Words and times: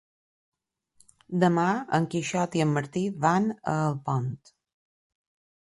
Demà 1.43 1.65
en 1.99 2.09
Quixot 2.15 2.57
i 2.61 2.63
en 2.65 2.73
Martí 2.79 3.05
van 3.27 3.47
a 3.57 3.77
Alpont. 3.91 4.29